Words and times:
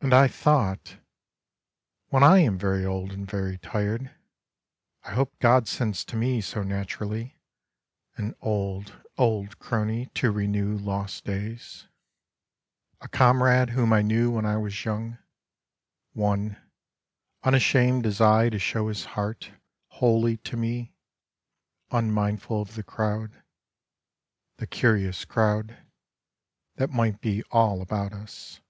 And 0.00 0.14
I 0.14 0.28
thought: 0.28 0.98
When 2.10 2.22
I 2.22 2.38
am 2.38 2.56
very 2.56 2.84
old 2.86 3.10
and 3.10 3.28
very 3.28 3.58
tired, 3.58 4.14
I 5.02 5.10
hope 5.10 5.36
God 5.40 5.66
sends 5.66 6.04
to 6.04 6.14
me 6.14 6.40
so 6.40 6.62
naturally 6.62 7.34
An 8.14 8.36
old, 8.40 8.94
old 9.18 9.58
crony 9.58 10.06
to 10.14 10.30
renew 10.30 10.76
lost 10.78 11.24
days; 11.24 11.88
THE 13.00 13.00
TWO 13.00 13.00
OLD 13.00 13.00
MEN 13.00 13.00
A 13.00 13.08
comrade 13.08 13.70
whom 13.70 13.92
I 13.92 14.02
knew 14.02 14.30
when 14.30 14.46
I 14.46 14.56
was 14.56 14.84
young, 14.84 15.18
One, 16.12 16.56
unashamed 17.42 18.06
as 18.06 18.20
I, 18.20 18.50
to 18.50 18.58
show 18.60 18.86
his 18.86 19.04
heart 19.04 19.50
Wholly 19.88 20.36
to 20.36 20.56
me, 20.56 20.94
unmindful 21.90 22.62
of 22.62 22.76
the 22.76 22.84
crowd. 22.84 23.42
The 24.58 24.68
curious 24.68 25.24
crowd 25.24 25.76
that 26.76 26.90
might 26.90 27.20
be 27.20 27.42
all 27.50 27.82
about 27.82 28.12
us. 28.12 28.60